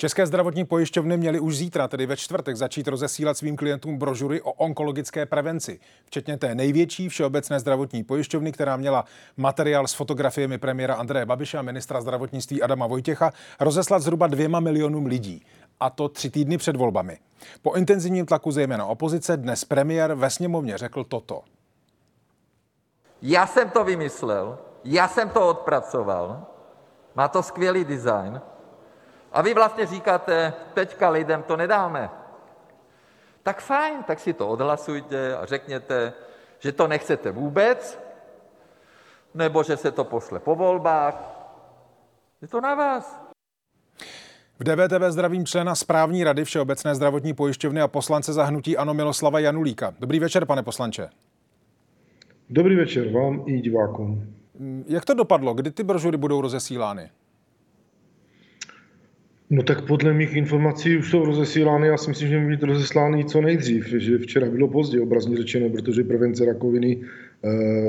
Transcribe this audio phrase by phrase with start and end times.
[0.00, 4.52] České zdravotní pojišťovny měly už zítra, tedy ve čtvrtek, začít rozesílat svým klientům brožury o
[4.52, 9.04] onkologické prevenci, včetně té největší všeobecné zdravotní pojišťovny, která měla
[9.36, 15.06] materiál s fotografiemi premiéra Andreje Babiše a ministra zdravotnictví Adama Vojtěcha rozeslat zhruba dvěma milionům
[15.06, 15.44] lidí.
[15.80, 17.18] A to tři týdny před volbami.
[17.62, 21.42] Po intenzivním tlaku zejména opozice dnes premiér ve sněmovně řekl toto.
[23.22, 26.46] Já jsem to vymyslel, já jsem to odpracoval,
[27.14, 28.40] má to skvělý design
[29.32, 32.10] a vy vlastně říkáte, teďka lidem to nedáme.
[33.42, 36.12] Tak fajn, tak si to odhlasujte a řekněte,
[36.58, 37.98] že to nechcete vůbec,
[39.34, 41.14] nebo že se to pošle po volbách.
[42.42, 43.20] Je to na vás.
[44.58, 49.38] V DVTV zdravím člena správní rady Všeobecné zdravotní pojišťovny a poslance za hnutí Ano Miloslava
[49.38, 49.94] Janulíka.
[49.98, 51.08] Dobrý večer, pane poslanče.
[52.50, 54.34] Dobrý večer vám i divákům.
[54.86, 55.54] Jak to dopadlo?
[55.54, 57.10] Kdy ty brožury budou rozesílány?
[59.52, 63.24] No tak podle mých informací už jsou rozesílány, já si myslím, že měly být rozeslány
[63.24, 67.00] co nejdřív, že včera bylo pozdě, obrazně řečeno, protože prevence rakoviny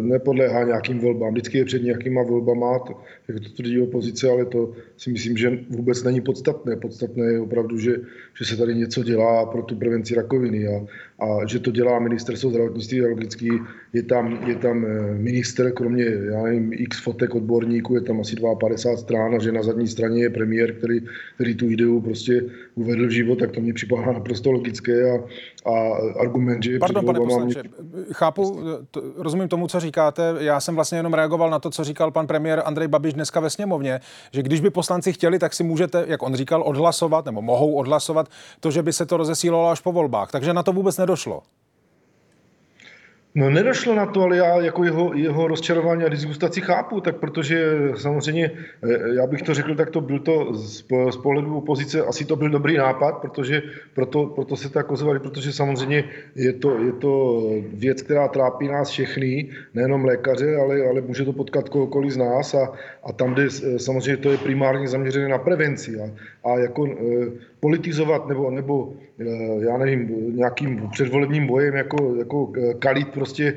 [0.00, 1.32] nepodléhá nějakým volbám.
[1.32, 2.94] Vždycky je před nějakýma volbama, to,
[3.28, 6.76] jak to tvrdí opozice, ale to si myslím, že vůbec není podstatné.
[6.76, 7.96] Podstatné je opravdu, že,
[8.38, 10.86] že se tady něco dělá pro tu prevenci rakoviny a,
[11.24, 13.50] a že to dělá ministerstvo zdravotnictví a logicky
[13.92, 18.36] je tam, je tam eh, minister, kromě já nevím, x fotek odborníků, je tam asi
[18.60, 21.00] 52 strán a že na zadní straně je premiér, který,
[21.34, 25.14] který tu ideu prostě uvedl v život, tak to mě připadá naprosto logické a,
[25.70, 28.04] a argument, že Pardon, pane poslanče, mě...
[28.12, 29.02] chápu, to,
[29.34, 30.34] rozumím tomu, co říkáte.
[30.38, 33.50] Já jsem vlastně jenom reagoval na to, co říkal pan premiér Andrej Babiš dneska ve
[33.50, 34.00] sněmovně,
[34.32, 38.28] že když by poslanci chtěli, tak si můžete, jak on říkal, odhlasovat nebo mohou odhlasovat
[38.60, 40.30] to, že by se to rozesílalo až po volbách.
[40.30, 41.42] Takže na to vůbec nedošlo.
[43.36, 47.66] No nedošlo na to, ale já jako jeho, jeho rozčarování a disgustaci chápu, tak protože
[47.96, 48.50] samozřejmě,
[48.82, 52.36] eh, já bych to řekl, tak to byl to z, z pohledu opozice, asi to
[52.36, 53.62] byl dobrý nápad, protože
[53.94, 56.04] proto, proto se tak ozvali, protože samozřejmě
[56.34, 57.42] je to, je to
[57.74, 62.54] věc, která trápí nás všechny, nejenom lékaře, ale, ale může to potkat kohokoliv z nás
[62.54, 62.72] a,
[63.02, 66.06] a tam, kde samozřejmě to je primárně zaměřené na prevenci a,
[66.50, 66.86] a jako
[67.60, 68.92] politizovat nebo, nebo
[69.58, 73.56] já nevím, nějakým předvolebním bojem jako, jako kalit prostě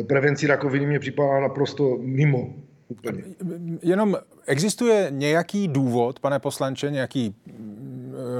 [0.00, 2.54] e, prevenci rakoviny mě připadá naprosto mimo.
[2.88, 3.22] Úplně.
[3.82, 7.34] Jenom existuje nějaký důvod, pane poslanče, nějaký,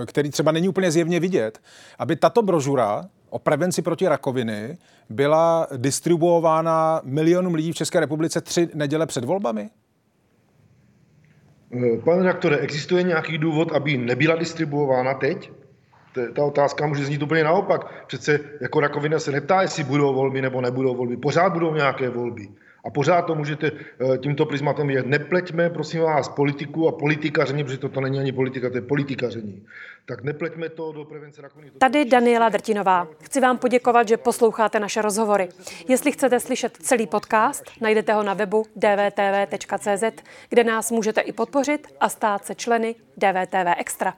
[0.07, 1.59] který třeba není úplně zjevně vidět,
[1.99, 4.79] aby tato brožura o prevenci proti rakoviny
[5.11, 9.71] byla distribuována milionům lidí v České republice tři neděle před volbami?
[11.73, 15.51] Eh, pane redaktore, existuje nějaký důvod, aby nebyla distribuována teď?
[16.35, 18.07] Ta otázka může znít úplně naopak.
[18.07, 21.17] Přece jako rakovina se neptá, jestli budou volby nebo nebudou volby.
[21.17, 22.49] Pořád budou nějaké volby.
[22.85, 25.07] A pořád to můžete eh, tímto prismatem vidět.
[25.07, 29.67] Nepleťme, prosím vás, politiku a politikaření, protože toto není ani politika, to je politikaření.
[30.07, 31.71] Tak nepleťme to do prevence rakoviny.
[31.79, 33.09] Tady Daniela Drtinová.
[33.23, 35.49] Chci vám poděkovat, že posloucháte naše rozhovory.
[35.89, 41.87] Jestli chcete slyšet celý podcast, najdete ho na webu dvtv.cz, kde nás můžete i podpořit
[42.01, 44.15] a stát se členy DVTV Extra.